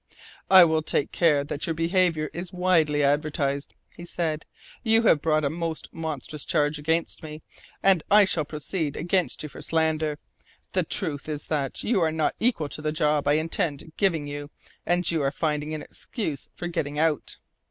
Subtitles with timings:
[0.49, 4.47] "I will take care that your behaviour is widely advertised," he said.
[4.81, 7.43] "You have brought a most monstrous charge against me,
[7.83, 10.17] and I shall proceed against you for slander.
[10.71, 14.49] The truth is that you are not equal to the job I intended giving you
[14.87, 17.37] and you are finding an excuse for getting out."